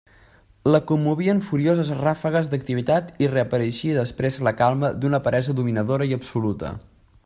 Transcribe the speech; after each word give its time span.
La 0.75 0.79
commovien 0.91 1.41
furioses 1.49 1.91
ràfegues 1.99 2.49
d'activitat 2.53 3.13
i 3.25 3.29
reapareixia 3.35 4.01
després 4.01 4.41
la 4.49 4.57
calma 4.63 4.93
d'una 5.03 5.25
peresa 5.29 5.59
dominadora 5.61 6.13
i 6.13 6.21
absoluta. 6.23 6.79